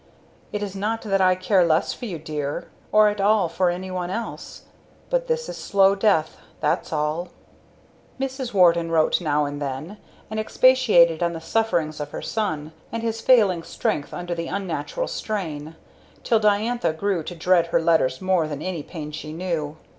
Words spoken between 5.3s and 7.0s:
is slow death that's